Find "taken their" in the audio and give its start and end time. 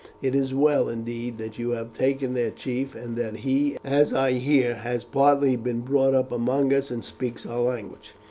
1.93-2.49